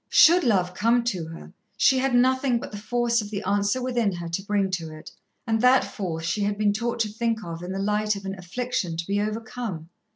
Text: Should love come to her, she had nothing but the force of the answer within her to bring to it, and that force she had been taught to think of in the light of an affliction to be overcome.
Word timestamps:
Should 0.09 0.43
love 0.43 0.73
come 0.73 1.03
to 1.03 1.27
her, 1.27 1.53
she 1.77 1.99
had 1.99 2.15
nothing 2.15 2.59
but 2.59 2.71
the 2.71 2.79
force 2.79 3.21
of 3.21 3.29
the 3.29 3.43
answer 3.43 3.83
within 3.83 4.11
her 4.13 4.27
to 4.29 4.41
bring 4.41 4.71
to 4.71 4.89
it, 4.89 5.11
and 5.45 5.61
that 5.61 5.83
force 5.83 6.25
she 6.25 6.41
had 6.41 6.57
been 6.57 6.73
taught 6.73 6.99
to 7.01 7.07
think 7.09 7.43
of 7.43 7.61
in 7.61 7.71
the 7.71 7.77
light 7.77 8.15
of 8.15 8.25
an 8.25 8.33
affliction 8.33 8.97
to 8.97 9.05
be 9.05 9.21
overcome. 9.21 9.89